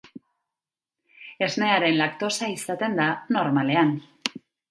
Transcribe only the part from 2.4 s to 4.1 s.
izaten da, normalean.